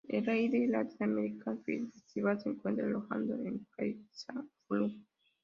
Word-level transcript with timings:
El 0.07 0.25
Lleida 0.25 0.67
Latin-American 0.79 1.61
Film 1.63 1.91
Festival 1.91 2.41
se 2.41 2.49
encuentra 2.49 2.87
alojado 2.87 3.35
en 3.45 3.67
CaixaForum. 3.77 4.99